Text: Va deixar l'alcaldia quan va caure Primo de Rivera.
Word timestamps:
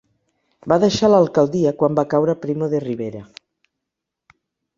Va 0.71 0.77
deixar 0.83 1.09
l'alcaldia 1.11 1.73
quan 1.83 1.99
va 1.99 2.07
caure 2.15 2.35
Primo 2.47 2.71
de 2.73 2.81
Rivera. 2.87 3.23